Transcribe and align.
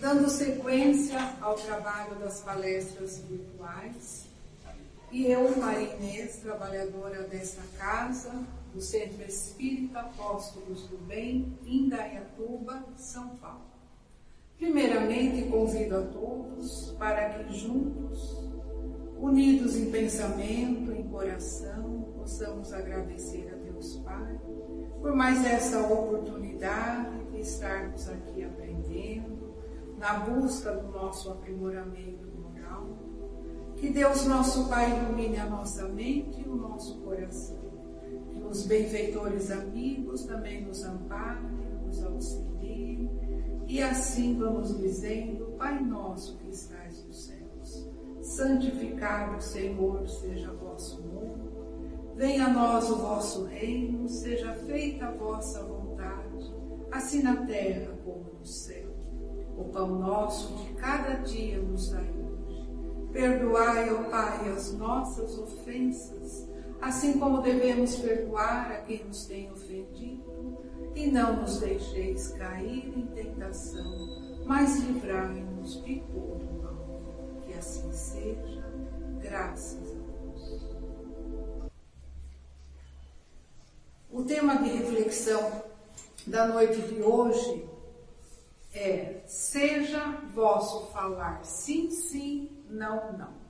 dando 0.00 0.28
sequência 0.28 1.18
ao 1.40 1.54
trabalho 1.54 2.14
das 2.16 2.40
palestras 2.40 3.18
virtuais. 3.18 4.26
E 5.10 5.26
eu, 5.26 5.56
Maria 5.56 5.94
Inês, 5.94 6.36
trabalhadora 6.36 7.22
desta 7.22 7.62
casa, 7.78 8.32
do 8.72 8.80
Centro 8.80 9.22
Espírita 9.22 10.00
Apóstolos 10.00 10.82
do 10.88 10.98
Bem, 11.06 11.58
Indaiatuba, 11.66 12.84
São 12.96 13.28
Paulo. 13.36 13.66
Primeiramente, 14.58 15.48
convido 15.48 15.96
a 15.96 16.02
todos 16.02 16.94
para 16.98 17.30
que 17.30 17.58
juntos, 17.58 18.36
unidos 19.18 19.76
em 19.76 19.90
pensamento, 19.90 20.92
em 20.92 21.08
coração, 21.08 22.12
possamos 22.18 22.72
agradecer 22.72 23.48
a 23.52 23.56
Deus 23.56 23.96
Pai 24.04 24.38
por 25.00 25.14
mais 25.14 25.44
essa 25.44 25.80
oportunidade 25.80 27.24
de 27.30 27.40
estarmos 27.40 28.08
aqui 28.08 28.44
aprendendo, 28.44 28.57
na 29.98 30.20
busca 30.20 30.72
do 30.72 30.88
nosso 30.92 31.30
aprimoramento 31.30 32.28
moral. 32.36 32.86
Que 33.76 33.90
Deus, 33.90 34.26
nosso 34.26 34.68
Pai, 34.68 34.90
ilumine 34.98 35.38
a 35.38 35.46
nossa 35.46 35.88
mente 35.88 36.40
e 36.40 36.48
o 36.48 36.56
nosso 36.56 36.98
coração. 37.00 37.58
Que 38.32 38.42
os 38.42 38.66
benfeitores 38.66 39.50
amigos 39.50 40.24
também 40.24 40.64
nos 40.64 40.84
amparem, 40.84 41.50
nos 41.84 42.02
auxiliem. 42.02 43.10
E 43.66 43.82
assim 43.82 44.38
vamos 44.38 44.76
dizendo, 44.78 45.54
Pai 45.58 45.78
nosso 45.80 46.36
que 46.38 46.48
estás 46.48 47.04
nos 47.04 47.26
céus, 47.26 47.90
santificado, 48.22 49.42
Senhor, 49.42 50.08
seja 50.08 50.52
vosso 50.52 51.02
nome 51.02 51.48
Venha 52.18 52.46
a 52.46 52.52
nós 52.52 52.90
o 52.90 52.96
vosso 52.96 53.44
reino, 53.44 54.08
seja 54.08 54.52
feita 54.52 55.06
a 55.06 55.12
vossa 55.12 55.62
vontade, 55.62 56.52
assim 56.90 57.22
na 57.22 57.46
terra 57.46 57.96
como 58.04 58.32
no 58.40 58.44
céu. 58.44 58.87
O 59.58 59.64
pão 59.64 59.88
nosso 59.88 60.54
de 60.54 60.72
cada 60.74 61.14
dia 61.14 61.58
nos 61.58 61.90
dai 61.90 62.08
hoje. 62.08 62.70
Perdoai, 63.12 63.92
ó 63.92 64.04
Pai, 64.04 64.48
as 64.50 64.72
nossas 64.72 65.36
ofensas, 65.36 66.48
assim 66.80 67.18
como 67.18 67.42
devemos 67.42 67.96
perdoar 67.96 68.70
a 68.70 68.76
quem 68.82 69.04
nos 69.04 69.26
tem 69.26 69.50
ofendido, 69.50 70.58
e 70.94 71.10
não 71.10 71.40
nos 71.40 71.58
deixeis 71.58 72.28
cair 72.28 72.96
em 72.96 73.06
tentação, 73.06 74.44
mas 74.46 74.78
livrai-nos 74.78 75.82
de 75.84 76.00
todo 76.12 76.62
mal. 76.62 77.42
Que 77.44 77.54
assim 77.54 77.92
seja, 77.92 78.64
graças 79.20 79.92
a 79.92 79.98
O 84.10 84.22
tema 84.24 84.56
de 84.56 84.70
reflexão 84.70 85.62
da 86.26 86.48
noite 86.48 86.80
de 86.80 87.02
hoje 87.02 87.67
é: 88.74 89.22
seja 89.26 90.02
vosso 90.34 90.86
falar 90.92 91.44
sim, 91.44 91.90
sim, 91.90 92.50
não, 92.68 93.12
não. 93.12 93.48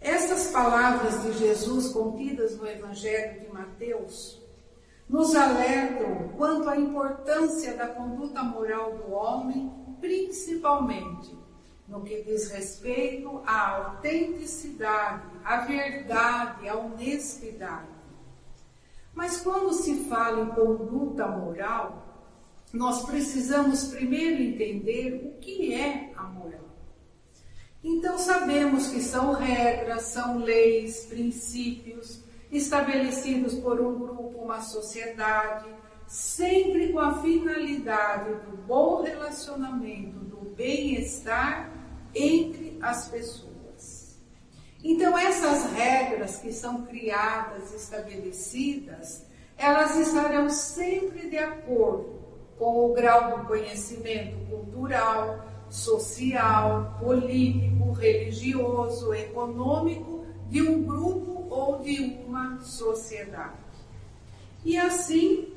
Essas 0.00 0.50
palavras 0.52 1.22
de 1.22 1.32
Jesus 1.32 1.88
contidas 1.88 2.56
no 2.56 2.66
Evangelho 2.66 3.40
de 3.40 3.48
Mateus 3.52 4.40
nos 5.08 5.34
alertam 5.34 6.28
quanto 6.36 6.68
à 6.68 6.76
importância 6.76 7.74
da 7.74 7.88
conduta 7.88 8.42
moral 8.42 8.96
do 8.98 9.12
homem, 9.12 9.72
principalmente 10.00 11.36
no 11.88 12.02
que 12.02 12.22
diz 12.22 12.50
respeito 12.50 13.42
à 13.46 13.76
autenticidade, 13.76 15.22
à 15.44 15.58
verdade, 15.58 16.68
à 16.68 16.76
honestidade. 16.76 17.88
Mas 19.14 19.40
quando 19.40 19.72
se 19.72 20.04
fala 20.04 20.40
em 20.40 20.48
conduta 20.48 21.26
moral, 21.28 22.05
nós 22.76 23.04
precisamos 23.06 23.88
primeiro 23.88 24.42
entender 24.42 25.14
o 25.24 25.40
que 25.40 25.72
é 25.72 26.12
a 26.14 26.24
moral. 26.24 26.60
Então 27.82 28.18
sabemos 28.18 28.88
que 28.88 29.00
são 29.00 29.32
regras, 29.32 30.02
são 30.02 30.38
leis, 30.38 31.06
princípios 31.06 32.20
estabelecidos 32.50 33.54
por 33.54 33.80
um 33.80 33.98
grupo, 33.98 34.38
uma 34.38 34.60
sociedade, 34.60 35.66
sempre 36.06 36.92
com 36.92 37.00
a 37.00 37.20
finalidade 37.20 38.34
do 38.46 38.56
bom 38.58 39.02
relacionamento, 39.02 40.18
do 40.20 40.50
bem-estar 40.54 41.70
entre 42.14 42.78
as 42.80 43.08
pessoas. 43.08 44.16
Então, 44.82 45.18
essas 45.18 45.72
regras 45.72 46.36
que 46.36 46.52
são 46.52 46.82
criadas, 46.86 47.74
estabelecidas, 47.74 49.26
elas 49.56 49.96
estarão 49.96 50.48
sempre 50.48 51.28
de 51.28 51.38
acordo 51.38 52.15
com 52.58 52.86
o 52.86 52.94
grau 52.94 53.38
do 53.38 53.46
conhecimento 53.46 54.36
cultural, 54.48 55.44
social, 55.68 56.96
político, 56.98 57.92
religioso, 57.92 59.12
econômico 59.14 60.24
de 60.48 60.62
um 60.62 60.82
grupo 60.82 61.46
ou 61.50 61.78
de 61.80 62.20
uma 62.26 62.60
sociedade. 62.60 63.58
E 64.64 64.78
assim, 64.78 65.52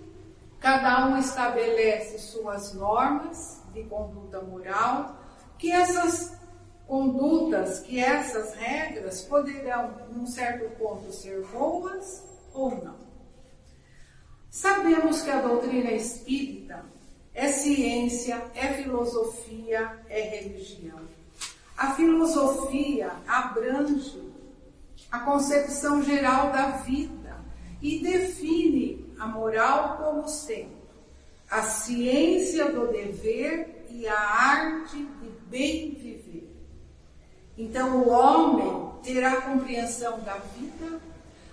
cada 0.59 1.07
um 1.07 1.17
estabelece 1.17 2.19
suas 2.19 2.73
normas 2.73 3.61
de 3.73 3.83
conduta 3.83 4.41
moral, 4.41 5.17
que 5.57 5.71
essas 5.71 6.37
condutas 6.87 7.79
que 7.81 7.99
essas 7.99 8.55
regras 8.55 9.21
poderão, 9.21 9.93
num 10.11 10.25
certo 10.25 10.75
ponto, 10.77 11.11
ser 11.11 11.45
boas 11.45 12.23
ou 12.53 12.71
não. 12.83 13.08
Sabemos 14.49 15.21
que 15.21 15.29
a 15.29 15.41
doutrina 15.41 15.91
espírita 15.91 16.83
é 17.33 17.47
ciência, 17.49 18.43
é 18.55 18.73
filosofia, 18.73 19.99
é 20.09 20.21
religião. 20.21 20.99
A 21.77 21.93
filosofia 21.93 23.11
abrange 23.27 24.21
a 25.11 25.19
concepção 25.19 26.03
geral 26.03 26.51
da 26.51 26.71
vida 26.71 27.37
e 27.81 27.99
define 27.99 29.13
a 29.19 29.27
moral 29.27 29.97
como 29.97 30.27
sendo 30.27 30.79
a 31.49 31.63
ciência 31.63 32.71
do 32.71 32.87
dever 32.87 33.85
e 33.89 34.07
a 34.07 34.19
arte 34.19 34.97
de 34.97 35.29
bem 35.47 35.91
viver. 35.91 36.47
Então, 37.57 38.03
o 38.03 38.09
homem 38.09 38.93
terá 39.01 39.41
compreensão 39.41 40.19
da 40.21 40.35
vida 40.35 41.01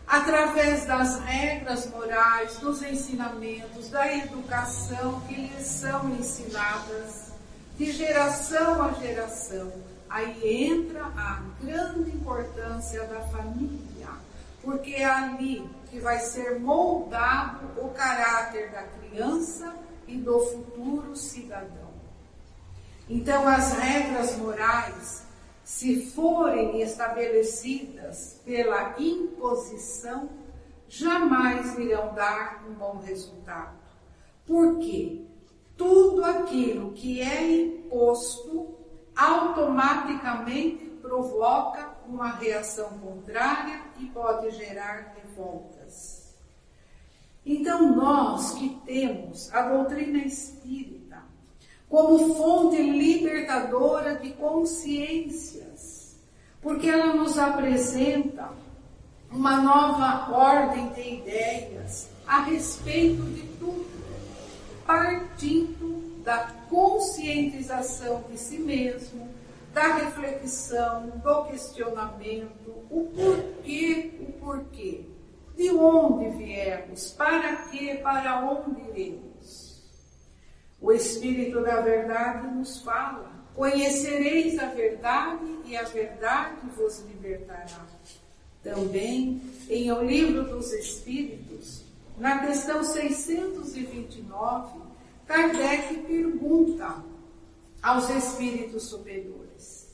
através 0.06 0.86
das 0.86 1.18
regras 1.20 1.90
morais, 1.90 2.58
dos 2.58 2.82
ensinamentos, 2.82 3.90
da 3.90 4.14
educação 4.16 5.20
que 5.22 5.34
lhes 5.34 5.66
são 5.66 6.08
ensinadas 6.10 7.32
de 7.76 7.92
geração 7.92 8.82
a 8.82 8.92
geração. 8.92 9.72
Aí 10.08 10.68
entra 10.70 11.04
a 11.04 11.42
grande 11.60 12.10
importância 12.10 13.02
da 13.04 13.20
família, 13.22 14.08
porque 14.62 14.94
é 14.94 15.04
ali 15.04 15.68
que 15.90 15.98
vai 15.98 16.20
ser 16.20 16.60
moldado 16.60 17.66
o 17.76 17.88
caráter 17.90 18.70
da 18.70 18.82
criança 18.82 19.74
e 20.06 20.16
do 20.16 20.38
futuro 20.38 21.16
cidadão. 21.16 21.86
Então, 23.08 23.46
as 23.46 23.72
regras 23.74 24.36
morais 24.36 25.25
se 25.66 26.06
forem 26.12 26.80
estabelecidas 26.80 28.40
pela 28.44 28.94
imposição, 29.00 30.30
jamais 30.88 31.76
irão 31.76 32.14
dar 32.14 32.64
um 32.68 32.74
bom 32.74 32.98
resultado. 33.04 33.76
Porque 34.46 35.26
tudo 35.76 36.24
aquilo 36.24 36.92
que 36.92 37.20
é 37.20 37.50
imposto 37.50 38.76
automaticamente 39.16 40.86
provoca 41.02 41.96
uma 42.06 42.28
reação 42.28 43.00
contrária 43.00 43.82
e 43.98 44.06
pode 44.06 44.52
gerar 44.52 45.16
revoltas. 45.20 46.32
Então, 47.44 47.92
nós 47.92 48.54
que 48.54 48.68
temos 48.86 49.52
a 49.52 49.62
doutrina 49.62 50.18
espírita, 50.18 51.05
como 51.88 52.34
fonte 52.34 52.82
libertadora 52.82 54.16
de 54.16 54.30
consciências, 54.30 56.16
porque 56.60 56.88
ela 56.88 57.14
nos 57.14 57.38
apresenta 57.38 58.50
uma 59.30 59.60
nova 59.60 60.32
ordem 60.32 60.88
de 60.90 61.14
ideias 61.14 62.08
a 62.26 62.42
respeito 62.42 63.22
de 63.22 63.42
tudo, 63.58 63.86
partindo 64.84 66.22
da 66.24 66.52
conscientização 66.68 68.24
de 68.30 68.38
si 68.38 68.58
mesmo, 68.58 69.28
da 69.72 69.94
reflexão, 69.94 71.12
do 71.22 71.44
questionamento, 71.44 72.74
o 72.90 73.04
porquê, 73.14 74.12
o 74.20 74.32
porquê, 74.40 75.04
de 75.56 75.70
onde 75.70 76.30
viemos, 76.30 77.10
para 77.12 77.56
quê, 77.68 78.00
para 78.02 78.40
onde 78.44 78.80
iremos. 78.90 79.35
O 80.80 80.92
Espírito 80.92 81.62
da 81.62 81.80
Verdade 81.80 82.54
nos 82.54 82.82
fala: 82.82 83.32
Conhecereis 83.54 84.58
a 84.58 84.66
verdade 84.66 85.60
e 85.64 85.76
a 85.76 85.82
verdade 85.84 86.68
vos 86.76 87.02
libertará. 87.08 87.86
Também 88.62 89.40
em 89.70 89.90
O 89.92 90.02
Livro 90.02 90.44
dos 90.44 90.72
Espíritos, 90.72 91.82
na 92.18 92.46
questão 92.46 92.84
629, 92.84 94.80
Kardec 95.26 95.96
pergunta 96.02 97.02
aos 97.82 98.10
espíritos 98.10 98.84
superiores. 98.84 99.86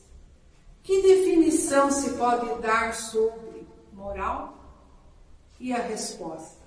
Que 0.83 1.01
definição 1.03 1.91
se 1.91 2.15
pode 2.15 2.61
dar 2.61 2.95
sobre 2.95 3.67
moral? 3.93 4.59
E 5.61 5.73
a 5.73 5.79
resposta: 5.79 6.67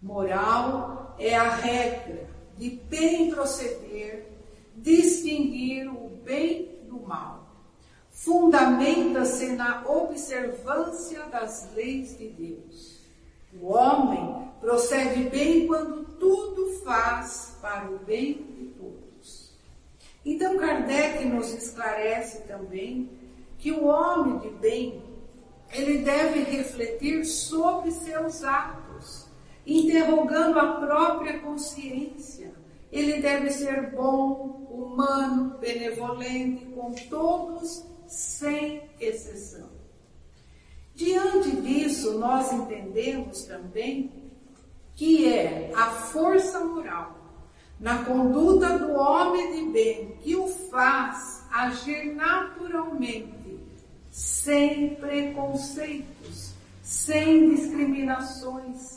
moral 0.00 1.16
é 1.18 1.34
a 1.34 1.48
regra 1.56 2.33
de 2.56 2.70
bem 2.70 3.30
proceder, 3.30 4.26
distinguir 4.76 5.88
o 5.88 6.08
bem 6.24 6.78
do 6.88 7.00
mal. 7.00 7.44
Fundamenta-se 8.10 9.48
na 9.52 9.84
observância 9.86 11.24
das 11.26 11.68
leis 11.74 12.16
de 12.16 12.28
Deus. 12.28 13.00
O 13.60 13.72
homem 13.72 14.48
procede 14.60 15.24
bem 15.24 15.66
quando 15.66 16.04
tudo 16.18 16.80
faz 16.84 17.56
para 17.60 17.90
o 17.90 17.98
bem 17.98 18.34
de 18.56 18.66
todos. 18.78 19.52
Então 20.24 20.56
Kardec 20.56 21.24
nos 21.26 21.52
esclarece 21.52 22.42
também 22.42 23.10
que 23.58 23.72
o 23.72 23.84
homem 23.84 24.38
de 24.38 24.50
bem, 24.50 25.02
ele 25.72 25.98
deve 25.98 26.40
refletir 26.40 27.24
sobre 27.24 27.90
seus 27.90 28.42
atos, 28.44 28.83
interrogando 29.66 30.58
a 30.58 30.74
própria 30.74 31.38
consciência. 31.38 32.52
Ele 32.92 33.20
deve 33.20 33.50
ser 33.50 33.90
bom, 33.90 34.66
humano, 34.70 35.58
benevolente 35.58 36.66
com 36.66 36.92
todos, 37.08 37.84
sem 38.06 38.82
exceção. 39.00 39.68
Diante 40.94 41.50
disso, 41.56 42.18
nós 42.18 42.52
entendemos 42.52 43.44
também 43.44 44.12
que 44.94 45.28
é 45.28 45.72
a 45.74 45.90
força 45.90 46.60
moral 46.60 47.24
na 47.80 48.04
conduta 48.04 48.78
do 48.78 48.92
homem 48.92 49.52
de 49.52 49.72
bem 49.72 50.16
que 50.22 50.36
o 50.36 50.46
faz 50.46 51.44
agir 51.50 52.14
naturalmente, 52.14 53.58
sem 54.10 54.94
preconceitos, 54.94 56.54
sem 56.82 57.54
discriminações, 57.54 58.93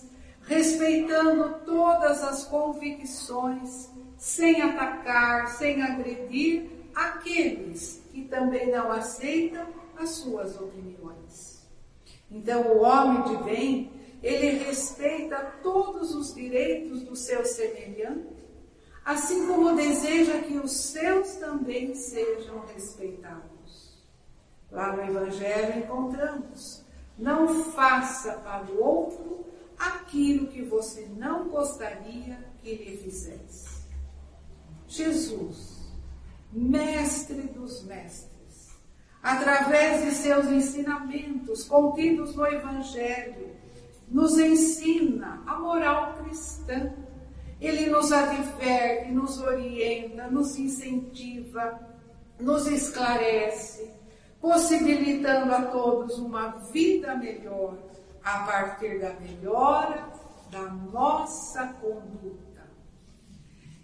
respeitando 0.48 1.60
todas 1.66 2.24
as 2.24 2.46
convicções, 2.46 3.90
sem 4.18 4.62
atacar, 4.62 5.50
sem 5.50 5.84
agredir 5.84 6.70
aqueles 6.96 8.02
que 8.12 8.24
também 8.24 8.72
não 8.72 8.92
aceitam 8.92 9.68
as 9.98 10.10
suas 10.12 10.60
opiniões. 10.60 11.68
Então, 12.32 12.62
o 12.64 12.82
homem 12.82 13.24
de 13.24 13.44
bem, 13.44 13.92
ele 14.24 14.64
respeita 14.64 15.54
todos 15.62 16.16
os 16.16 16.34
direitos 16.34 17.04
do 17.04 17.16
seu 17.16 17.46
semelhante, 17.46 18.36
assim 19.06 19.48
como 19.48 19.76
deseja 19.76 20.40
que 20.40 20.58
os 20.58 20.72
seus 20.72 21.36
também 21.36 21.94
sejam 21.94 22.64
respeitados. 22.74 23.98
Lá 24.72 24.96
no 24.96 25.04
Evangelho 25.04 25.80
encontramos: 25.80 26.84
não 27.18 27.64
faça 27.72 28.34
para 28.34 28.66
o 28.72 28.84
outro 28.84 29.47
aquilo 29.78 30.48
que 30.48 30.62
você 30.62 31.08
não 31.18 31.50
gostaria 31.50 32.40
que 32.62 32.76
lhe 32.76 32.98
fizesse. 32.98 33.78
Jesus, 34.88 35.78
Mestre 36.52 37.42
dos 37.42 37.84
Mestres, 37.84 38.78
através 39.22 40.04
de 40.04 40.12
seus 40.12 40.48
ensinamentos 40.48 41.66
contidos 41.66 42.36
no 42.36 42.46
Evangelho, 42.46 43.56
nos 44.10 44.38
ensina 44.38 45.44
a 45.46 45.60
moral 45.60 46.18
cristã. 46.24 46.94
Ele 47.60 47.90
nos 47.90 48.12
adverte, 48.12 49.12
nos 49.12 49.40
orienta, 49.40 50.28
nos 50.28 50.58
incentiva, 50.58 51.80
nos 52.40 52.68
esclarece, 52.68 53.92
possibilitando 54.40 55.54
a 55.54 55.64
todos 55.64 56.18
uma 56.20 56.50
vida 56.72 57.16
melhor 57.16 57.78
a 58.36 58.40
partir 58.40 59.00
da 59.00 59.14
melhora 59.14 60.08
da 60.52 60.64
nossa 60.64 61.68
conduta. 61.82 62.68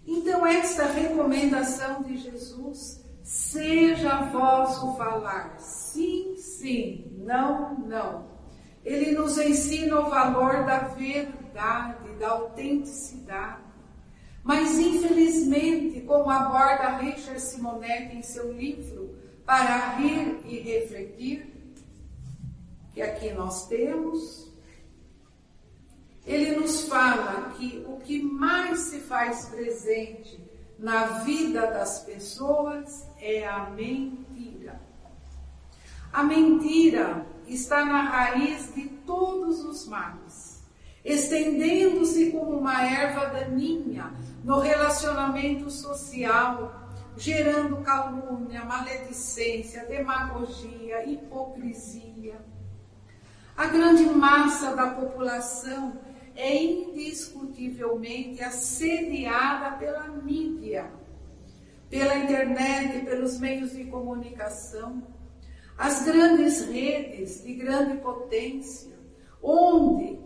Então, 0.06 0.46
esta 0.46 0.84
recomendação 0.86 2.02
de 2.02 2.16
Jesus 2.16 3.04
Seja 3.24 4.16
vosso 4.26 4.98
falar 4.98 5.58
sim, 5.58 6.36
sim, 6.36 7.10
não, 7.24 7.74
não. 7.78 8.26
Ele 8.84 9.12
nos 9.12 9.38
ensina 9.38 9.98
o 9.98 10.10
valor 10.10 10.66
da 10.66 10.80
verdade, 10.80 12.12
da 12.20 12.28
autenticidade. 12.28 13.62
Mas, 14.42 14.78
infelizmente, 14.78 16.02
como 16.02 16.28
aborda 16.28 16.98
Richard 16.98 17.40
Simonetti 17.40 18.14
em 18.14 18.22
seu 18.22 18.52
livro 18.52 19.18
Para 19.46 19.94
Rir 19.96 20.42
e 20.44 20.58
Refletir, 20.58 21.53
que 22.94 23.02
aqui 23.02 23.32
nós 23.32 23.66
temos, 23.66 24.48
ele 26.24 26.56
nos 26.56 26.88
fala 26.88 27.50
que 27.56 27.84
o 27.88 27.98
que 27.98 28.22
mais 28.22 28.78
se 28.78 29.00
faz 29.00 29.46
presente 29.46 30.40
na 30.78 31.06
vida 31.24 31.66
das 31.66 32.04
pessoas 32.04 33.06
é 33.20 33.46
a 33.46 33.68
mentira. 33.70 34.80
A 36.12 36.22
mentira 36.22 37.26
está 37.48 37.84
na 37.84 38.02
raiz 38.02 38.72
de 38.72 38.88
todos 39.04 39.64
os 39.64 39.88
males, 39.88 40.62
estendendo-se 41.04 42.30
como 42.30 42.58
uma 42.58 42.84
erva 42.84 43.26
daninha 43.26 44.14
no 44.44 44.60
relacionamento 44.60 45.68
social, 45.68 46.80
gerando 47.16 47.78
calúnia, 47.78 48.64
maledicência, 48.64 49.84
demagogia, 49.86 51.04
hipocrisia. 51.04 52.53
A 53.56 53.68
grande 53.68 54.04
massa 54.06 54.74
da 54.74 54.90
população 54.90 55.92
é 56.34 56.60
indiscutivelmente 56.60 58.42
assediada 58.42 59.76
pela 59.76 60.08
mídia, 60.08 60.90
pela 61.88 62.16
internet, 62.16 63.04
pelos 63.04 63.38
meios 63.38 63.70
de 63.70 63.84
comunicação, 63.84 65.06
as 65.78 66.04
grandes 66.04 66.66
redes 66.66 67.44
de 67.44 67.54
grande 67.54 67.98
potência, 67.98 68.98
onde 69.40 70.18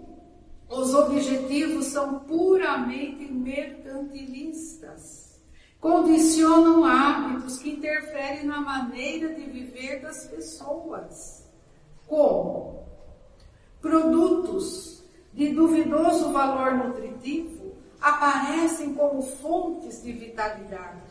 os 0.66 0.94
objetivos 0.94 1.84
são 1.86 2.20
puramente 2.20 3.30
mercantilistas, 3.30 5.38
condicionam 5.78 6.82
hábitos 6.82 7.58
que 7.58 7.72
interferem 7.72 8.46
na 8.46 8.62
maneira 8.62 9.34
de 9.34 9.42
viver 9.42 10.00
das 10.00 10.26
pessoas, 10.26 11.46
como 12.06 12.87
de 15.32 15.52
duvidoso 15.52 16.32
valor 16.32 16.74
nutritivo 16.74 17.76
aparecem 18.00 18.94
como 18.94 19.22
fontes 19.22 20.02
de 20.02 20.12
vitalidade. 20.12 21.02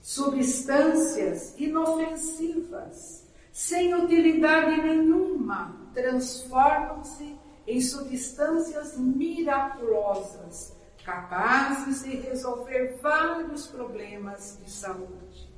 Substâncias 0.00 1.54
inofensivas, 1.58 3.24
sem 3.52 3.94
utilidade 3.94 4.80
nenhuma, 4.80 5.76
transformam-se 5.92 7.36
em 7.66 7.80
substâncias 7.80 8.96
miraculosas, 8.96 10.76
capazes 11.04 12.04
de 12.04 12.16
resolver 12.16 12.98
vários 13.02 13.66
problemas 13.66 14.58
de 14.62 14.70
saúde. 14.70 15.50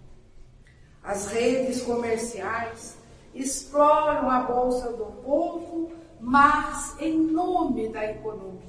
As 1.02 1.28
redes 1.28 1.82
comerciais 1.82 2.96
exploram 3.34 4.30
a 4.30 4.40
bolsa 4.40 4.92
do 4.92 5.06
povo 5.22 5.92
mas 6.20 6.96
em 7.00 7.18
nome 7.18 7.88
da 7.88 8.04
economia. 8.04 8.68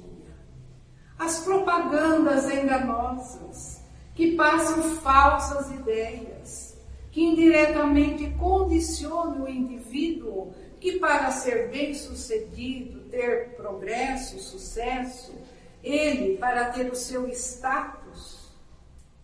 As 1.18 1.40
propagandas 1.40 2.50
enganosas 2.50 3.82
que 4.14 4.36
passam 4.36 4.82
falsas 4.96 5.70
ideias, 5.70 6.76
que 7.10 7.22
indiretamente 7.22 8.30
condicionam 8.38 9.44
o 9.44 9.48
indivíduo 9.48 10.52
que 10.80 10.98
para 10.98 11.30
ser 11.30 11.68
bem-sucedido, 11.70 13.00
ter 13.10 13.54
progresso, 13.54 14.38
sucesso, 14.38 15.34
ele, 15.82 16.38
para 16.38 16.70
ter 16.70 16.90
o 16.90 16.96
seu 16.96 17.28
status, 17.28 18.50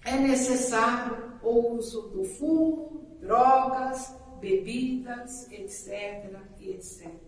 é 0.04 0.16
necessário 0.16 1.32
o 1.42 1.76
uso 1.76 2.02
do 2.08 2.24
fumo, 2.24 3.16
drogas, 3.20 4.14
bebidas, 4.40 5.50
etc, 5.50 6.38
etc. 6.60 7.25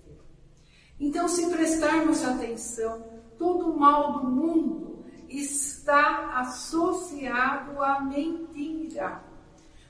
Então, 1.00 1.28
se 1.28 1.48
prestarmos 1.48 2.24
atenção, 2.24 3.04
todo 3.38 3.70
o 3.70 3.78
mal 3.78 4.20
do 4.20 4.26
mundo 4.26 5.04
está 5.28 6.40
associado 6.40 7.82
à 7.82 8.00
mentira. 8.00 9.22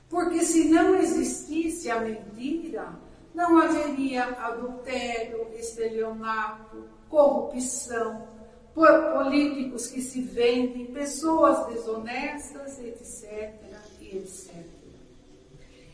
Porque 0.09 0.43
se 0.43 0.69
não 0.69 0.95
existisse 0.95 1.89
a 1.89 1.99
mentira, 1.99 2.93
não 3.33 3.57
haveria 3.57 4.25
adultério, 4.25 5.47
estelionato, 5.55 6.83
corrupção, 7.09 8.27
políticos 8.73 9.87
que 9.87 10.01
se 10.01 10.21
vendem, 10.21 10.87
pessoas 10.87 11.67
desonestas, 11.67 12.79
etc, 12.79 13.53
etc. 14.01 14.55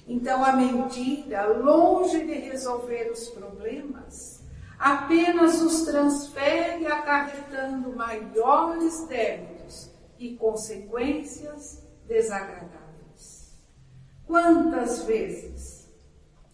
Então 0.07 0.43
a 0.43 0.53
mentira, 0.53 1.47
longe 1.47 2.23
de 2.25 2.33
resolver 2.33 3.11
os 3.11 3.29
problemas, 3.29 4.34
apenas 4.77 5.61
os 5.61 5.85
transfere 5.85 6.85
acarretando 6.87 7.95
maiores 7.95 9.05
débitos 9.07 9.91
e 10.19 10.35
consequências 10.35 11.83
desagradáveis. 12.07 13.55
Quantas 14.25 15.03
vezes 15.03 15.89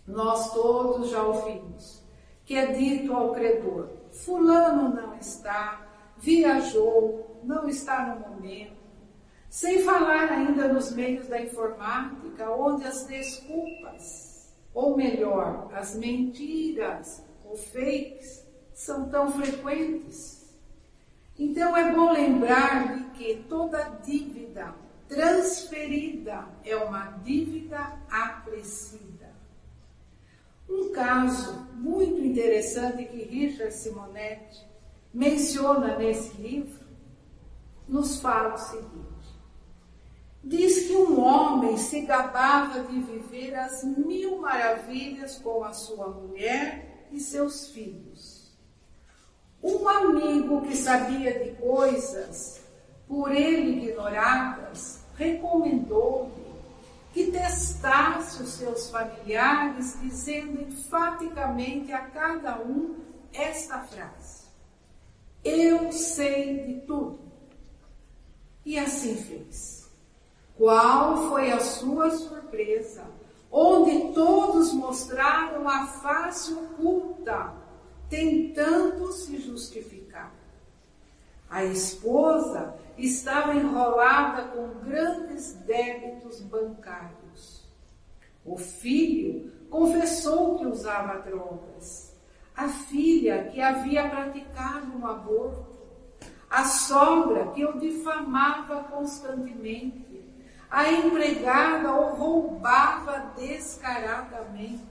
nós 0.08 0.54
todos 0.54 1.10
já 1.10 1.24
ouvimos 1.24 2.01
que 2.46 2.56
é 2.56 2.74
dito 2.74 3.13
ao 3.13 3.34
credor: 3.34 3.90
Fulano 4.12 4.94
não 4.94 5.16
está, 5.16 5.88
viajou, 6.18 7.40
não 7.44 7.68
está 7.68 8.06
no 8.08 8.30
momento. 8.30 8.82
Sem 9.50 9.84
falar 9.84 10.32
ainda 10.32 10.72
nos 10.72 10.92
meios 10.94 11.28
da 11.28 11.42
informática, 11.42 12.50
onde 12.51 12.86
as 12.86 13.06
desculpas, 13.06 14.54
ou 14.74 14.96
melhor, 14.96 15.70
as 15.74 15.96
mentiras 15.96 17.25
ou 17.51 17.58
fakes, 17.58 18.48
são 18.74 19.10
tão 19.10 19.31
frequentes. 19.31 20.50
Então 21.38 21.75
é 21.75 21.91
bom 21.91 22.12
lembrar 22.12 22.96
de 22.96 23.03
que 23.17 23.43
toda 23.50 24.00
dívida 24.03 24.74
transferida 25.08 26.48
é 26.63 26.75
uma 26.77 27.12
dívida 27.24 28.00
acrescida. 28.10 29.31
Um 30.70 30.93
caso 30.93 31.67
muito 31.74 32.22
interessante 32.22 33.03
que 33.05 33.24
Richard 33.24 33.74
Simonetti 33.74 34.65
menciona 35.13 35.98
nesse 35.98 36.41
livro 36.41 36.86
nos 37.88 38.22
fala 38.22 38.53
o 38.53 38.58
seguinte: 38.58 39.41
diz 40.41 40.88
que 40.88 40.96
um 40.96 41.20
homem 41.20 41.75
se 41.75 42.01
gabava 42.01 42.84
de 42.84 43.00
viver 43.01 43.53
as 43.55 43.84
mil 43.84 44.38
maravilhas 44.38 45.38
com 45.38 45.62
a 45.65 45.74
sua 45.74 46.08
mulher 46.08 46.90
e 47.12 47.20
seus 47.20 47.68
filhos. 47.68 48.51
Um 49.62 49.88
amigo 49.88 50.62
que 50.62 50.75
sabia 50.75 51.39
de 51.39 51.51
coisas 51.56 52.62
por 53.08 53.32
ele 53.32 53.89
ignoradas 53.89 55.01
recomendou-lhe 55.15 56.41
que 57.13 57.32
testasse 57.32 58.41
os 58.41 58.50
seus 58.50 58.89
familiares, 58.89 59.98
dizendo 60.01 60.62
enfaticamente 60.62 61.91
a 61.91 62.08
cada 62.08 62.60
um 62.60 62.96
esta 63.34 63.80
frase: 63.80 64.46
Eu 65.44 65.91
sei 65.91 66.65
de 66.65 66.82
tudo. 66.82 67.20
E 68.65 68.80
assim 68.80 69.15
fez. 69.15 69.89
Qual 70.58 71.30
foi 71.30 71.51
a 71.51 71.60
sua 71.60 72.12
surpresa? 72.12 73.03
Onde 73.51 74.13
todos 74.13 74.72
mostraram 74.74 75.67
a 75.67 75.86
face 75.88 76.53
oculta, 76.53 77.53
tentando 78.10 79.12
se 79.12 79.38
justificar. 79.38 80.34
A 81.50 81.65
esposa 81.65 82.75
estava 82.98 83.53
enrolada 83.53 84.43
com 84.50 84.79
grandes 84.86 85.53
débitos 85.65 86.39
bancários. 86.39 87.70
O 88.46 88.58
filho 88.58 89.51
confessou 89.70 90.58
que 90.58 90.65
usava 90.65 91.20
drogas. 91.20 92.15
A 92.55 92.70
filha 92.70 93.50
que 93.50 93.62
havia 93.62 94.10
praticado 94.10 94.98
um 94.98 95.05
aborto. 95.05 95.79
A 96.50 96.63
sogra 96.63 97.48
que 97.48 97.65
o 97.65 97.79
difamava 97.79 98.84
constantemente. 98.86 100.11
A 100.72 100.90
empregada 100.90 101.94
o 101.94 102.16
roubava 102.16 103.34
descaradamente. 103.38 104.90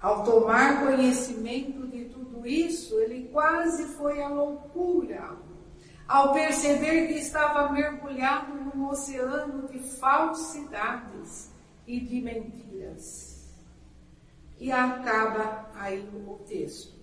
Ao 0.00 0.24
tomar 0.24 0.86
conhecimento 0.86 1.88
de 1.88 2.04
tudo 2.04 2.46
isso, 2.46 2.98
ele 3.00 3.28
quase 3.32 3.84
foi 3.96 4.22
à 4.22 4.28
loucura 4.28 5.36
ao 6.10 6.32
perceber 6.32 7.06
que 7.06 7.14
estava 7.14 7.70
mergulhado 7.72 8.52
num 8.52 8.88
oceano 8.88 9.68
de 9.68 9.78
falsidades 9.78 11.50
e 11.86 12.00
de 12.00 12.20
mentiras. 12.20 13.48
E 14.58 14.72
acaba 14.72 15.70
aí 15.74 16.08
o 16.26 16.34
texto. 16.48 16.94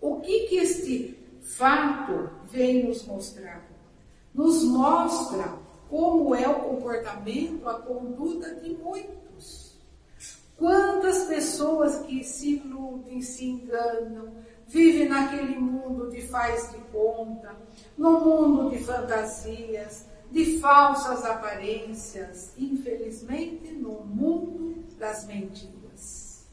O 0.00 0.20
que, 0.20 0.46
que 0.46 0.56
este 0.58 1.18
fato 1.42 2.30
vem 2.44 2.86
nos 2.86 3.04
mostrar? 3.04 3.64
Nos 4.32 4.62
mostra 4.62 5.63
como 5.94 6.34
é 6.34 6.48
o 6.48 6.56
comportamento, 6.56 7.68
a 7.68 7.74
conduta 7.74 8.52
de 8.56 8.70
muitos. 8.74 9.78
Quantas 10.56 11.26
pessoas 11.26 12.00
que 12.00 12.24
se 12.24 12.56
iludem, 12.56 13.22
se 13.22 13.44
enganam, 13.44 14.34
vive 14.66 15.08
naquele 15.08 15.56
mundo 15.56 16.10
de 16.10 16.20
faz 16.22 16.72
de 16.72 16.78
conta, 16.90 17.54
no 17.96 18.18
mundo 18.18 18.70
de 18.70 18.82
fantasias, 18.82 20.06
de 20.32 20.58
falsas 20.58 21.24
aparências, 21.24 22.52
infelizmente 22.58 23.70
no 23.72 24.04
mundo 24.04 24.74
das 24.98 25.24
mentiras. 25.28 26.44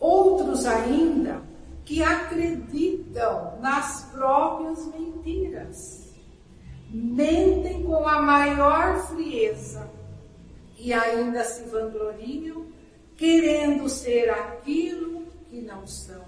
Outros 0.00 0.66
ainda 0.66 1.42
que 1.84 2.02
acreditam 2.02 3.60
nas 3.60 4.02
próprias 4.10 4.84
mentiras, 4.86 6.05
mentem 6.96 7.82
com 7.84 8.08
a 8.08 8.22
maior 8.22 8.98
frieza 9.08 9.90
e 10.78 10.92
ainda 10.92 11.44
se 11.44 11.64
vangloriam, 11.64 12.66
querendo 13.16 13.88
ser 13.88 14.30
aquilo 14.30 15.26
que 15.48 15.60
não 15.60 15.86
são. 15.86 16.24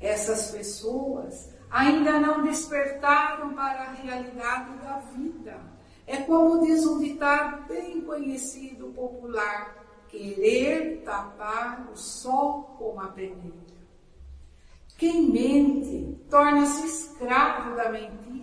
Essas 0.00 0.50
pessoas 0.50 1.50
ainda 1.70 2.18
não 2.18 2.42
despertaram 2.42 3.54
para 3.54 3.82
a 3.82 3.92
realidade 3.92 4.76
da 4.78 4.98
vida. 5.14 5.60
É 6.06 6.18
como 6.18 6.64
diz 6.64 6.86
um 6.86 6.98
ditado 7.00 7.66
bem 7.68 8.00
conhecido 8.02 8.88
popular: 8.88 9.76
querer 10.08 11.02
tapar 11.04 11.88
o 11.92 11.96
sol 11.96 12.74
com 12.78 13.00
a 13.00 13.08
peneira. 13.08 13.70
Quem 14.96 15.30
mente 15.30 16.18
torna-se 16.28 16.86
escravo 16.86 17.74
da 17.76 17.90
mentira. 17.90 18.39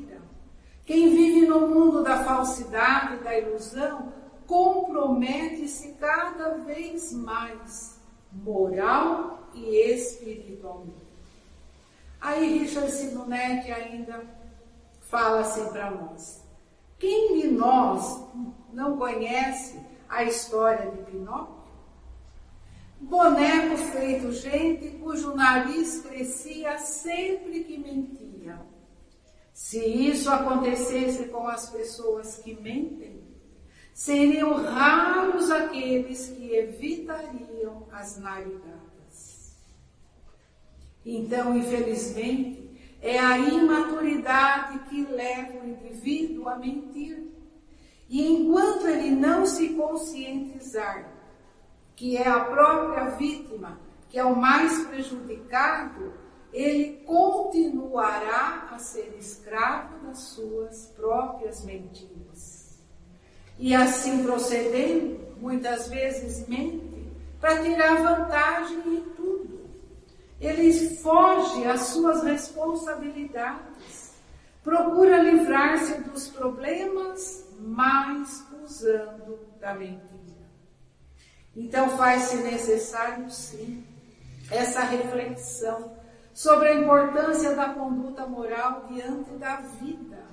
Quem 0.88 1.10
vive 1.14 1.46
no 1.46 1.68
mundo 1.68 2.02
da 2.02 2.24
falsidade 2.24 3.16
e 3.16 3.18
da 3.18 3.38
ilusão 3.38 4.14
compromete-se 4.48 5.90
cada 6.00 6.60
vez 6.60 7.12
mais, 7.12 8.00
moral 8.32 9.50
e 9.54 9.66
espiritualmente. 9.92 10.96
Aí 12.22 12.60
Richard 12.60 12.90
Simonetti 12.90 13.70
ainda 13.70 14.24
fala 15.02 15.42
assim 15.42 15.66
para 15.74 15.92
nós. 15.92 16.42
Quem 16.98 17.42
de 17.42 17.50
nós 17.50 18.24
não 18.72 18.98
conhece 18.98 19.78
a 20.08 20.24
história 20.24 20.90
de 20.90 21.04
Pinóquio? 21.04 21.58
Boneco 23.02 23.76
feito 23.76 24.32
gente 24.32 24.88
cujo 25.00 25.36
nariz 25.36 26.02
crescia 26.02 26.78
sempre 26.78 27.66
que 27.66 27.78
mentia. 27.78 28.27
Se 29.58 29.84
isso 29.84 30.30
acontecesse 30.30 31.30
com 31.30 31.48
as 31.48 31.72
pessoas 31.72 32.38
que 32.38 32.54
mentem, 32.54 33.24
seriam 33.92 34.54
raros 34.64 35.50
aqueles 35.50 36.28
que 36.28 36.54
evitariam 36.54 37.88
as 37.92 38.20
narigadas. 38.20 39.58
Então, 41.04 41.58
infelizmente, 41.58 42.70
é 43.02 43.18
a 43.18 43.36
imaturidade 43.40 44.78
que 44.90 45.04
leva 45.06 45.58
o 45.58 45.68
indivíduo 45.68 46.48
a 46.48 46.56
mentir. 46.60 47.28
E 48.08 48.28
enquanto 48.28 48.86
ele 48.86 49.10
não 49.10 49.48
se 49.48 49.70
conscientizar 49.70 51.12
que 51.96 52.16
é 52.16 52.28
a 52.28 52.42
própria 52.42 53.10
vítima 53.16 53.80
que 54.08 54.20
é 54.20 54.24
o 54.24 54.36
mais 54.36 54.86
prejudicado, 54.86 56.14
ele 56.58 57.04
continuará 57.06 58.70
a 58.72 58.80
ser 58.80 59.16
escravo 59.20 60.08
das 60.08 60.20
suas 60.20 60.88
próprias 60.96 61.64
mentiras. 61.64 62.80
E 63.60 63.76
assim 63.76 64.24
procedendo, 64.24 65.36
muitas 65.40 65.88
vezes 65.88 66.48
mente 66.48 67.12
para 67.40 67.62
tirar 67.62 68.02
vantagem 68.02 68.80
em 68.96 69.02
tudo 69.16 69.28
ele 70.40 70.72
foge 70.98 71.66
às 71.66 71.82
suas 71.88 72.24
responsabilidades, 72.24 74.14
procura 74.64 75.18
livrar-se 75.18 76.02
dos 76.02 76.28
problemas, 76.28 77.46
mas 77.60 78.46
usando 78.64 79.40
da 79.60 79.74
mentira. 79.74 80.06
Então 81.56 81.98
faz-se 81.98 82.38
necessário, 82.38 83.30
sim, 83.32 83.84
essa 84.52 84.82
reflexão 84.82 85.97
sobre 86.38 86.68
a 86.68 86.76
importância 86.76 87.56
da 87.56 87.70
conduta 87.70 88.28
moral 88.28 88.86
diante 88.92 89.32
da 89.40 89.56
vida. 89.56 90.24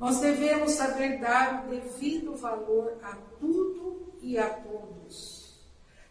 Nós 0.00 0.18
devemos 0.18 0.70
saber 0.70 1.20
dar 1.20 1.66
o 1.66 1.70
devido 1.70 2.34
valor 2.34 2.94
a 3.02 3.14
tudo 3.38 4.14
e 4.22 4.38
a 4.38 4.48
todos. 4.48 5.60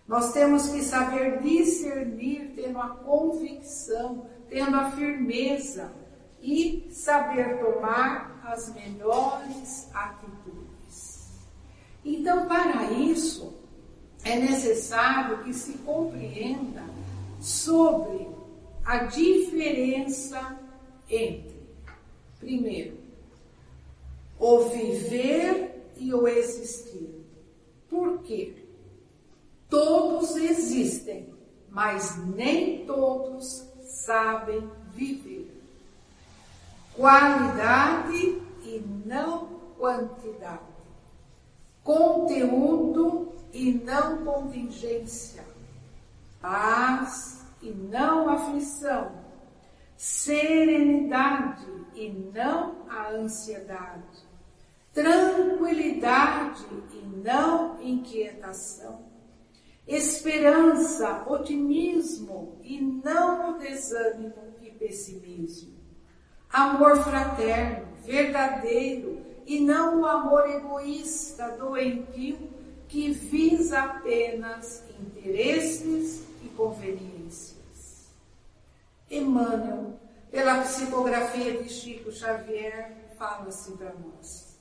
Nós 0.08 0.32
temos 0.32 0.70
que 0.70 0.84
saber 0.84 1.42
discernir, 1.42 2.54
tendo 2.56 2.78
a 2.78 2.90
convicção, 2.90 4.28
tendo 4.48 4.76
a 4.76 4.92
firmeza 4.92 5.92
e 6.40 6.88
saber 6.92 7.58
tomar 7.62 8.40
as 8.46 8.72
melhores 8.76 9.90
atitudes. 9.92 11.32
Então, 12.06 12.46
para 12.46 12.92
isso, 12.92 13.56
é 14.24 14.36
necessário 14.36 15.44
que 15.44 15.52
se 15.52 15.80
compreenda 15.80 16.84
sobre 17.40 18.40
a 18.92 19.06
diferença 19.06 20.60
entre, 21.10 21.64
primeiro, 22.42 22.98
o 24.38 24.66
viver 24.68 25.94
e 25.96 26.14
o 26.14 26.28
existir. 26.28 27.26
Por 27.90 28.20
quê? 28.24 28.54
Todos 29.70 30.36
existem, 30.36 31.34
mas 31.70 32.18
nem 32.36 32.86
todos 32.86 33.66
sabem 33.82 34.70
viver. 34.94 35.50
Qualidade 36.94 38.42
e 38.66 38.84
não 39.06 39.48
quantidade. 39.80 40.60
Conteúdo 41.82 43.32
e 43.54 43.72
não 43.72 44.26
contingência. 44.26 45.46
Paz 46.42 47.42
e 47.62 47.72
não 47.72 48.30
aflição. 48.30 49.12
Serenidade 49.96 51.66
e 51.94 52.10
não 52.34 52.88
a 52.90 53.12
ansiedade 53.12 54.32
tranquilidade 54.94 56.66
e 56.94 57.06
não 57.24 57.82
inquietação, 57.82 59.06
esperança, 59.88 61.24
otimismo 61.28 62.58
e 62.62 62.82
não 62.82 63.52
o 63.52 63.58
desânimo 63.58 64.34
e 64.62 64.70
pessimismo, 64.72 65.74
amor 66.52 66.98
fraterno, 67.04 67.88
verdadeiro 68.04 69.22
e 69.46 69.60
não 69.62 70.02
o 70.02 70.06
amor 70.06 70.50
egoísta, 70.50 71.56
doentio, 71.58 72.50
que 72.88 73.12
visa 73.12 73.80
apenas 73.80 74.84
interesses 75.00 76.26
e 76.44 76.50
conveniências. 76.50 77.21
Emmanuel, 79.12 80.00
pela 80.32 80.62
psicografia 80.62 81.62
de 81.62 81.70
Chico 81.70 82.12
Xavier, 82.12 83.14
fala-se 83.18 83.72
para 83.74 83.94
nós. 83.94 84.58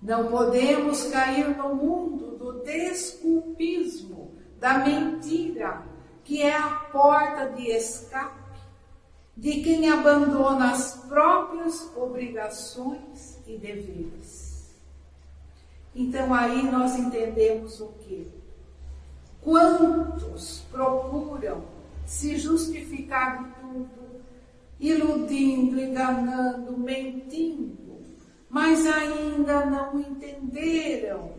Não 0.00 0.28
podemos 0.28 1.04
cair 1.08 1.54
no 1.56 1.74
mundo 1.74 2.38
do 2.38 2.62
desculpismo, 2.62 4.34
da 4.58 4.78
mentira, 4.78 5.84
que 6.24 6.42
é 6.42 6.56
a 6.56 6.68
porta 6.90 7.50
de 7.50 7.70
escape 7.70 8.40
de 9.36 9.62
quem 9.62 9.90
abandona 9.90 10.72
as 10.72 10.96
próprias 11.08 11.90
obrigações 11.96 13.38
e 13.46 13.56
deveres. 13.56 14.74
Então 15.94 16.32
aí 16.32 16.62
nós 16.70 16.96
entendemos 16.98 17.80
o 17.80 17.88
que? 18.00 18.30
Quantos 19.42 20.62
procuram 20.70 21.64
se 22.04 22.36
justificar 22.36 23.44
de 23.44 23.59
iludindo, 24.78 25.80
enganando, 25.80 26.76
mentindo, 26.78 28.00
mas 28.48 28.86
ainda 28.86 29.66
não 29.66 30.00
entenderam 30.00 31.32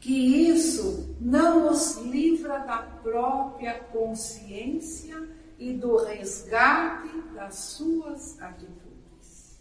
que 0.00 0.48
isso 0.48 1.16
não 1.18 1.70
os 1.70 1.96
livra 1.98 2.58
da 2.58 2.78
própria 3.02 3.80
consciência 3.84 5.16
e 5.58 5.72
do 5.72 5.96
resgate 5.96 7.20
das 7.34 7.54
suas 7.54 8.40
atitudes. 8.42 9.58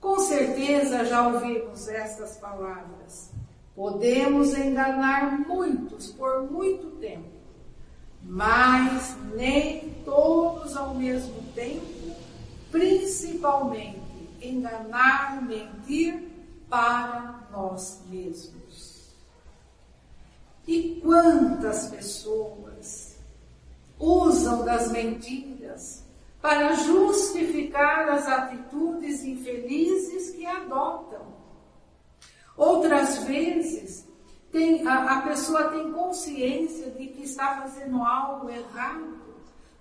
Com 0.00 0.18
certeza 0.20 1.04
já 1.04 1.28
ouvimos 1.28 1.88
estas 1.88 2.38
palavras. 2.38 3.32
Podemos 3.74 4.56
enganar 4.56 5.46
muitos 5.46 6.10
por 6.12 6.50
muito 6.50 6.92
tempo, 6.92 7.35
mas 8.28 9.16
nem 9.34 9.90
todos 10.04 10.76
ao 10.76 10.94
mesmo 10.94 11.40
tempo, 11.54 12.16
principalmente 12.70 14.00
enganar, 14.42 15.42
mentir 15.42 16.28
para 16.68 17.46
nós 17.52 18.02
mesmos. 18.10 19.14
E 20.66 21.00
quantas 21.00 21.86
pessoas 21.86 23.16
usam 23.98 24.64
das 24.64 24.90
mentiras 24.90 26.04
para 26.42 26.74
justificar 26.74 28.08
as 28.08 28.26
atitudes 28.26 29.24
infelizes 29.24 30.30
que 30.30 30.44
adotam. 30.44 31.34
Outras 32.56 33.18
vezes, 33.24 34.06
tem, 34.52 34.86
a, 34.86 35.18
a 35.18 35.22
pessoa 35.22 35.70
tem 35.70 35.92
consciência 35.92 36.90
de 36.90 37.06
que 37.08 37.24
está 37.24 37.60
fazendo 37.62 38.02
algo 38.02 38.48
errado, 38.48 39.18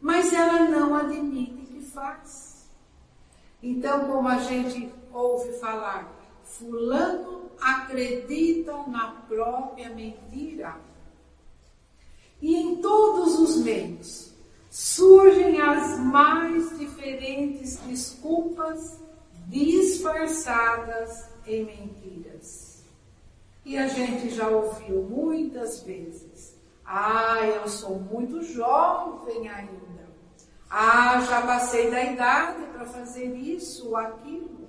mas 0.01 0.33
ela 0.33 0.67
não 0.69 0.95
admite 0.95 1.65
que 1.67 1.81
faz. 1.81 2.67
Então, 3.61 4.07
como 4.07 4.27
a 4.27 4.37
gente 4.39 4.93
ouve 5.11 5.53
falar, 5.59 6.11
Fulano 6.43 7.49
acredita 7.59 8.73
na 8.87 9.11
própria 9.27 9.89
mentira. 9.89 10.75
E 12.41 12.55
em 12.55 12.75
todos 12.77 13.39
os 13.39 13.57
meios 13.57 14.33
surgem 14.69 15.61
as 15.61 15.97
mais 15.99 16.77
diferentes 16.77 17.77
desculpas 17.87 18.99
disfarçadas 19.47 21.29
em 21.47 21.65
mentiras. 21.65 22.74
E 23.65 23.77
a 23.79 23.87
gente 23.87 24.29
já 24.29 24.47
ouviu 24.47 25.01
muitas 25.01 25.81
vezes: 25.81 26.55
ah, 26.85 27.39
eu 27.43 27.67
sou 27.67 27.99
muito 27.99 28.43
jovem 28.43 29.49
ainda. 29.49 30.05
Ah, 30.69 31.19
já 31.21 31.41
passei 31.41 31.89
da 31.89 32.03
idade 32.03 32.63
para 32.71 32.85
fazer 32.85 33.35
isso 33.35 33.89
ou 33.89 33.97
aquilo. 33.97 34.67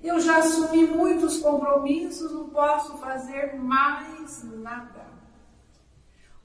Eu 0.00 0.20
já 0.20 0.38
assumi 0.38 0.86
muitos 0.86 1.38
compromissos, 1.38 2.30
não 2.30 2.48
posso 2.50 2.96
fazer 2.98 3.56
mais 3.56 4.44
nada. 4.44 5.06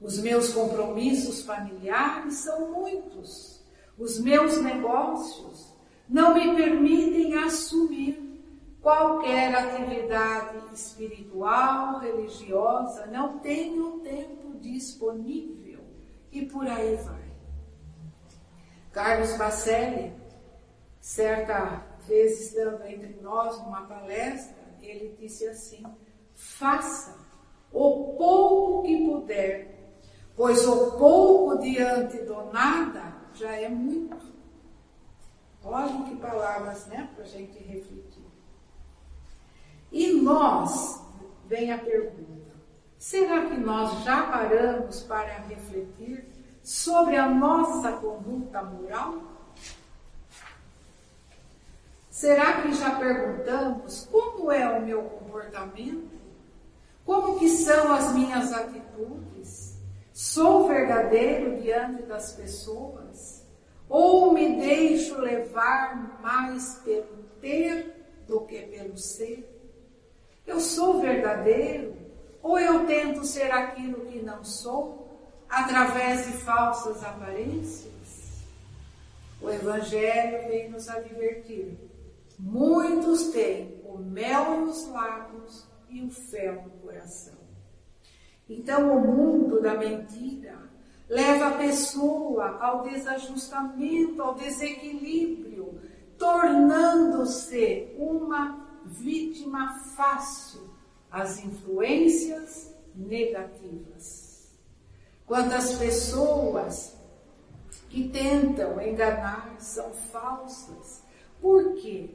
Os 0.00 0.18
meus 0.18 0.52
compromissos 0.52 1.42
familiares 1.42 2.34
são 2.34 2.72
muitos. 2.72 3.62
Os 3.98 4.18
meus 4.18 4.60
negócios 4.62 5.74
não 6.08 6.34
me 6.34 6.56
permitem 6.56 7.34
assumir 7.34 8.29
qualquer 8.80 9.54
atividade 9.54 10.74
espiritual, 10.74 11.98
religiosa, 11.98 13.06
não 13.06 13.38
tenho 13.38 14.00
tempo 14.00 14.58
disponível 14.58 15.80
e 16.32 16.46
por 16.46 16.66
aí 16.66 16.96
vai. 16.96 17.30
Carlos 18.92 19.36
Bacelli, 19.36 20.12
certa 21.00 21.86
vez 22.06 22.40
estando 22.40 22.84
entre 22.84 23.20
nós 23.20 23.58
numa 23.58 23.82
palestra, 23.82 24.60
ele 24.80 25.16
disse 25.18 25.46
assim: 25.46 25.84
faça 26.34 27.16
o 27.72 28.14
pouco 28.16 28.82
que 28.82 29.06
puder, 29.06 29.92
pois 30.34 30.66
o 30.66 30.98
pouco 30.98 31.58
diante 31.58 32.18
do 32.22 32.44
nada 32.52 33.14
já 33.34 33.54
é 33.54 33.68
muito. 33.68 34.40
Olhem 35.62 36.04
que 36.04 36.16
palavras, 36.16 36.86
né, 36.86 37.10
para 37.14 37.24
a 37.24 37.28
gente 37.28 37.58
refletir. 37.58 38.29
E 39.92 40.12
nós, 40.12 41.00
vem 41.46 41.72
a 41.72 41.78
pergunta: 41.78 42.54
será 42.98 43.46
que 43.46 43.56
nós 43.56 44.04
já 44.04 44.22
paramos 44.22 45.00
para 45.02 45.40
refletir 45.48 46.24
sobre 46.62 47.16
a 47.16 47.28
nossa 47.28 47.92
conduta 47.92 48.62
moral? 48.62 49.22
Será 52.08 52.60
que 52.62 52.72
já 52.74 52.96
perguntamos 52.96 54.06
como 54.10 54.52
é 54.52 54.78
o 54.78 54.82
meu 54.82 55.02
comportamento? 55.02 56.20
Como 57.04 57.38
que 57.38 57.48
são 57.48 57.92
as 57.92 58.12
minhas 58.12 58.52
atitudes? 58.52 59.74
Sou 60.12 60.68
verdadeiro 60.68 61.60
diante 61.62 62.02
das 62.02 62.32
pessoas? 62.32 63.42
Ou 63.88 64.32
me 64.32 64.60
deixo 64.60 65.18
levar 65.18 66.20
mais 66.22 66.74
pelo 66.84 67.24
ter 67.40 68.22
do 68.28 68.42
que 68.42 68.60
pelo 68.62 68.96
ser? 68.96 69.49
Eu 70.50 70.60
sou 70.60 71.00
verdadeiro? 71.00 71.96
Ou 72.42 72.58
eu 72.58 72.86
tento 72.86 73.24
ser 73.24 73.50
aquilo 73.50 74.06
que 74.06 74.20
não 74.22 74.42
sou? 74.44 75.00
através 75.50 76.26
de 76.26 76.32
falsas 76.38 77.02
aparências? 77.02 77.90
O 79.42 79.50
Evangelho 79.50 80.48
vem 80.48 80.70
nos 80.70 80.88
advertir. 80.88 81.76
Muitos 82.38 83.28
têm 83.28 83.80
o 83.84 83.98
mel 83.98 84.60
nos 84.60 84.86
lábios 84.88 85.66
e 85.88 86.02
o 86.02 86.10
fel 86.10 86.62
no 86.62 86.70
coração. 86.82 87.40
Então, 88.48 88.96
o 88.96 89.00
mundo 89.00 89.60
da 89.60 89.74
mentira 89.74 90.56
leva 91.08 91.48
a 91.48 91.58
pessoa 91.58 92.58
ao 92.60 92.82
desajustamento, 92.82 94.22
ao 94.22 94.34
desequilíbrio, 94.34 95.80
tornando-se 96.18 97.94
uma 97.98 98.59
vítima 98.90 99.78
fácil 99.96 100.68
às 101.10 101.42
influências 101.42 102.74
negativas. 102.94 104.50
Quantas 105.26 105.74
pessoas 105.74 106.96
que 107.88 108.08
tentam 108.08 108.80
enganar 108.80 109.56
são 109.58 109.92
falsas. 109.92 111.02
Por 111.40 111.74
quê? 111.74 112.10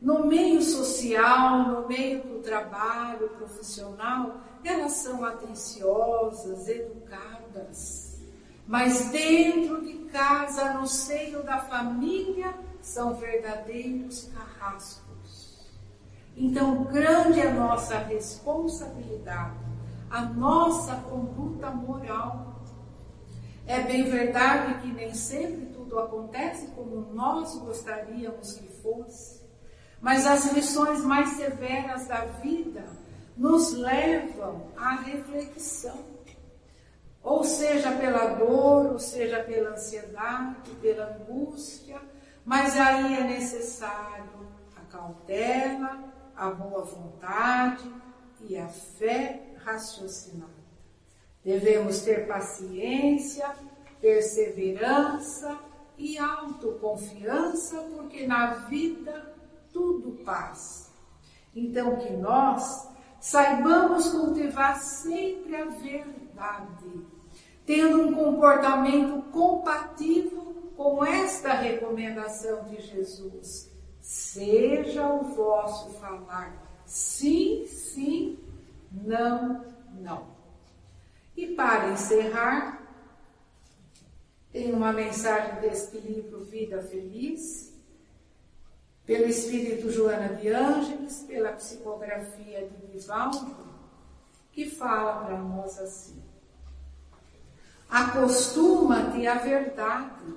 No 0.00 0.26
meio 0.26 0.62
social, 0.62 1.68
no 1.68 1.88
meio 1.88 2.22
do 2.22 2.40
trabalho 2.40 3.28
profissional, 3.30 4.40
elas 4.62 4.92
são 4.92 5.24
atenciosas, 5.24 6.68
educadas. 6.68 8.20
Mas 8.66 9.10
dentro 9.10 9.80
de 9.80 9.94
casa, 10.10 10.74
no 10.74 10.86
seio 10.86 11.42
da 11.42 11.58
família, 11.58 12.54
são 12.80 13.14
verdadeiros 13.14 14.30
carrascos. 14.34 15.05
Então, 16.36 16.84
grande 16.84 17.40
é 17.40 17.48
a 17.48 17.54
nossa 17.54 17.96
responsabilidade, 17.96 19.56
a 20.10 20.20
nossa 20.20 20.96
conduta 20.96 21.70
moral. 21.70 22.60
É 23.66 23.80
bem 23.80 24.04
verdade 24.10 24.82
que 24.82 24.92
nem 24.92 25.14
sempre 25.14 25.66
tudo 25.74 25.98
acontece 25.98 26.66
como 26.68 27.12
nós 27.14 27.56
gostaríamos 27.56 28.52
que 28.52 28.68
fosse, 28.82 29.42
mas 29.98 30.26
as 30.26 30.52
lições 30.52 31.02
mais 31.02 31.30
severas 31.30 32.06
da 32.06 32.26
vida 32.26 32.84
nos 33.34 33.72
levam 33.72 34.66
à 34.76 34.96
reflexão. 34.96 36.04
Ou 37.22 37.42
seja 37.44 37.90
pela 37.92 38.34
dor, 38.34 38.92
ou 38.92 38.98
seja 38.98 39.42
pela 39.42 39.70
ansiedade, 39.70 40.70
pela 40.82 41.16
angústia, 41.16 42.00
mas 42.44 42.76
aí 42.78 43.16
é 43.16 43.24
necessário 43.24 44.46
a 44.76 44.80
cautela, 44.92 46.15
a 46.36 46.50
boa 46.50 46.84
vontade 46.84 47.90
e 48.42 48.56
a 48.56 48.68
fé 48.68 49.54
raciocinada. 49.64 50.52
Devemos 51.44 52.00
ter 52.00 52.26
paciência, 52.26 53.48
perseverança 54.00 55.58
e 55.96 56.18
autoconfiança, 56.18 57.80
porque 57.94 58.26
na 58.26 58.54
vida 58.68 59.34
tudo 59.72 60.24
passa. 60.24 60.90
Então, 61.54 61.96
que 61.96 62.12
nós 62.12 62.88
saibamos 63.20 64.10
cultivar 64.10 64.78
sempre 64.80 65.56
a 65.56 65.64
verdade, 65.64 67.06
tendo 67.64 68.02
um 68.02 68.14
comportamento 68.14 69.22
compatível 69.30 70.72
com 70.76 71.04
esta 71.04 71.54
recomendação 71.54 72.64
de 72.64 72.80
Jesus. 72.82 73.75
Seja 74.06 75.04
o 75.08 75.24
vosso 75.34 75.90
falar 75.94 76.54
sim, 76.86 77.66
sim, 77.66 78.38
não, 78.92 79.64
não. 79.94 80.28
E 81.36 81.48
para 81.48 81.90
encerrar, 81.90 82.86
tem 84.52 84.72
uma 84.72 84.92
mensagem 84.92 85.60
deste 85.60 85.98
livro 85.98 86.44
Vida 86.44 86.80
Feliz, 86.84 87.74
pelo 89.04 89.24
Espírito 89.24 89.90
Joana 89.90 90.36
de 90.36 90.50
Ângeles, 90.50 91.24
pela 91.26 91.50
psicografia 91.54 92.68
de 92.68 92.86
Divaldo, 92.86 93.56
que 94.52 94.70
fala 94.70 95.24
para 95.24 95.36
nós 95.36 95.80
assim: 95.80 96.22
Acostuma-te 97.90 99.26
à 99.26 99.34
verdade. 99.34 100.36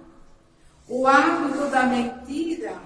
O 0.88 1.05
hábito 1.05 1.69
da 1.69 1.84
mentira, 1.84 2.82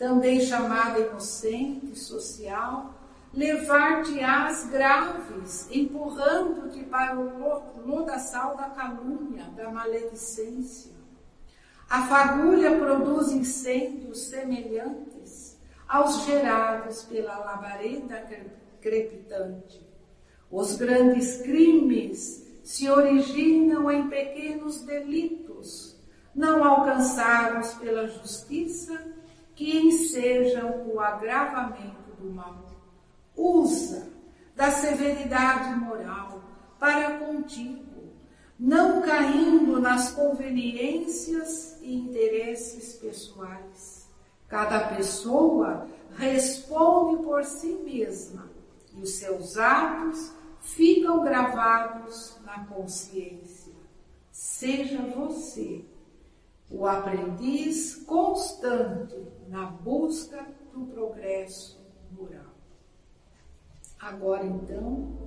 também 0.00 0.40
chamada 0.40 0.98
inocente, 0.98 1.96
social, 1.96 2.92
levar-te 3.32 4.18
às 4.18 4.68
graves, 4.68 5.68
empurrando-te 5.70 6.82
para 6.82 7.16
o 7.16 7.86
lodaçal 7.86 8.56
da 8.56 8.70
calúnia, 8.70 9.44
da 9.56 9.70
maledicência 9.70 10.98
a 11.90 12.06
fagulha 12.06 12.78
produz 12.78 13.32
incêndios 13.32 14.26
semelhantes 14.26 15.58
aos 15.88 16.24
gerados 16.24 17.02
pela 17.02 17.36
labareda 17.38 18.24
crepitante. 18.80 19.84
Os 20.48 20.76
grandes 20.76 21.42
crimes 21.42 22.46
se 22.62 22.88
originam 22.88 23.90
em 23.90 24.08
pequenos 24.08 24.82
delitos, 24.82 25.96
não 26.32 26.62
alcançados 26.62 27.74
pela 27.74 28.06
justiça, 28.06 29.12
que 29.60 29.76
ensejam 29.76 30.86
o 30.90 30.98
agravamento 30.98 32.14
do 32.18 32.30
mal. 32.30 32.64
Usa 33.36 34.08
da 34.56 34.70
severidade 34.70 35.78
moral 35.78 36.42
para 36.78 37.18
contigo 37.18 38.14
não 38.58 39.02
caindo 39.02 39.78
nas 39.78 40.12
conveniências 40.12 41.78
e 41.82 41.94
interesses 41.94 42.94
pessoais. 42.94 44.08
Cada 44.48 44.94
pessoa 44.94 45.86
responde 46.16 47.22
por 47.22 47.44
si 47.44 47.74
mesma 47.84 48.50
e 48.94 49.02
os 49.02 49.10
seus 49.10 49.58
atos 49.58 50.32
ficam 50.62 51.22
gravados 51.22 52.38
na 52.46 52.64
consciência. 52.64 53.74
Seja 54.32 55.02
você 55.02 55.84
o 56.70 56.86
aprendiz 56.86 57.96
constante 57.96 59.16
na 59.48 59.66
busca 59.66 60.46
do 60.72 60.86
progresso 60.86 61.80
moral. 62.12 62.54
Agora 63.98 64.46
então, 64.46 65.18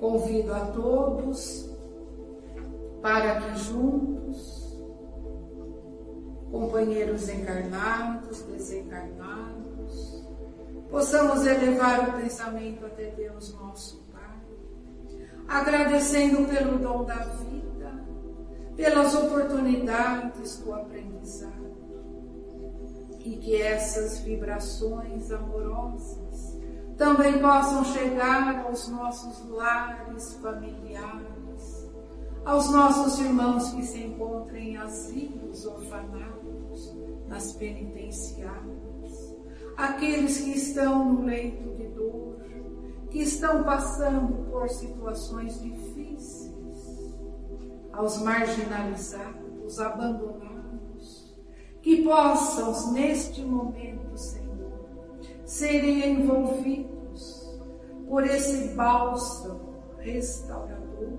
Convido 0.00 0.54
a 0.54 0.60
todos 0.60 1.68
para 3.02 3.38
que 3.38 3.58
juntos, 3.58 4.78
companheiros 6.50 7.28
encarnados, 7.28 8.40
desencarnados, 8.44 10.24
possamos 10.90 11.46
elevar 11.46 12.08
o 12.08 12.12
pensamento 12.14 12.86
até 12.86 13.10
Deus 13.10 13.54
nosso 13.60 14.02
Pai, 14.10 14.40
agradecendo 15.46 16.48
pelo 16.48 16.78
dom 16.78 17.04
da 17.04 17.16
vida, 17.16 17.69
pelas 18.80 19.14
oportunidades 19.14 20.56
do 20.60 20.72
aprendizado, 20.72 21.76
e 23.22 23.36
que 23.36 23.60
essas 23.60 24.20
vibrações 24.20 25.30
amorosas 25.30 26.58
também 26.96 27.38
possam 27.40 27.84
chegar 27.84 28.64
aos 28.64 28.88
nossos 28.88 29.46
lares 29.50 30.32
familiares, 30.36 31.90
aos 32.42 32.70
nossos 32.70 33.18
irmãos 33.18 33.68
que 33.70 33.84
se 33.84 34.02
encontram 34.02 34.56
em 34.56 34.78
asilos, 34.78 35.66
orfanatos, 35.66 36.96
nas 37.28 37.52
penitenciárias, 37.52 39.36
aqueles 39.76 40.40
que 40.40 40.52
estão 40.52 41.04
no 41.04 41.26
leito 41.26 41.68
de 41.76 41.86
dor, 41.88 42.40
que 43.10 43.18
estão 43.18 43.62
passando 43.62 44.50
por 44.50 44.70
situações 44.70 45.60
difíceis, 45.60 45.89
aos 48.00 48.18
marginalizados, 48.22 49.78
abandonados, 49.78 51.38
que 51.82 52.02
possam, 52.02 52.94
neste 52.94 53.42
momento, 53.42 54.16
Senhor, 54.16 55.20
serem 55.44 56.14
envolvidos 56.14 57.60
por 58.08 58.24
esse 58.24 58.68
bálsamo 58.74 59.74
restaurador, 59.98 61.18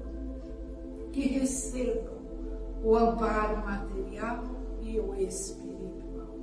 que 1.12 1.22
recebam 1.28 2.20
o 2.84 2.96
amparo 2.96 3.58
material 3.58 4.44
e 4.82 5.00
o 5.00 5.14
espiritual. 5.16 6.36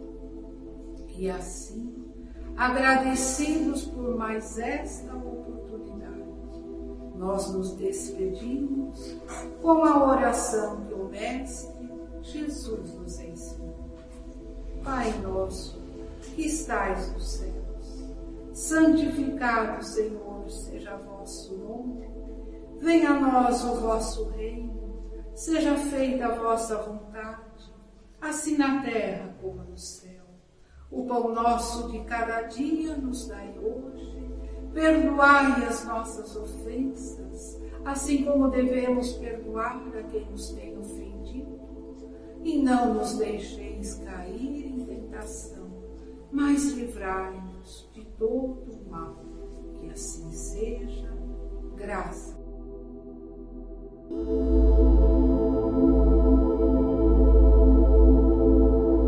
E 1.09 1.29
assim, 1.29 2.12
agradecidos 2.57 3.87
por 3.87 4.16
mais 4.16 4.57
esta 4.57 5.16
oportunidade, 5.16 5.58
nós 7.18 7.52
nos 7.52 7.72
despedimos 7.72 9.16
com 9.61 9.85
a 9.85 10.07
oração 10.07 10.85
que 10.87 10.94
o 10.94 11.04
Mestre 11.09 11.90
Jesus 12.22 12.94
nos 12.94 13.20
ensinou. 13.20 13.76
Pai 14.83 15.12
nosso, 15.20 15.78
que 16.22 16.46
estais 16.46 17.12
no 17.12 17.20
céu 17.20 17.68
santificado, 18.59 19.85
Senhor, 19.85 20.50
seja 20.50 20.96
vosso 20.96 21.54
nome. 21.57 22.09
Venha 22.78 23.11
a 23.11 23.20
nós 23.20 23.64
o 23.64 23.76
vosso 23.76 24.31
reino, 24.31 25.00
seja 25.33 25.76
feita 25.76 26.26
a 26.26 26.35
vossa 26.35 26.76
vontade, 26.78 27.72
assim 28.20 28.57
na 28.57 28.83
terra 28.83 29.33
como 29.40 29.62
no 29.62 29.78
céu. 29.78 30.24
O 30.90 31.07
pão 31.07 31.33
nosso 31.33 31.88
de 31.88 32.00
cada 32.00 32.42
dia 32.42 32.96
nos 32.96 33.28
dai 33.28 33.57
hoje. 33.59 34.17
Perdoai 34.72 35.64
as 35.64 35.85
nossas 35.85 36.37
ofensas, 36.37 37.61
assim 37.85 38.24
como 38.24 38.48
devemos 38.48 39.12
perdoar 39.14 39.83
a 39.98 40.02
quem 40.04 40.31
nos 40.31 40.50
tem 40.50 40.76
ofendido. 40.78 41.59
E 42.44 42.62
não 42.62 42.94
nos 42.94 43.16
deixeis 43.16 43.94
cair 43.94 44.66
em 44.66 44.85
tentação, 44.85 45.68
mas 46.31 46.72
livrai-nos 46.72 47.88
de 47.92 48.04
todo 48.18 48.70
o 48.72 48.90
mal. 48.90 49.16
Que 49.81 49.90
assim 49.90 50.31
seja. 50.33 51.09
Graça. 51.76 52.37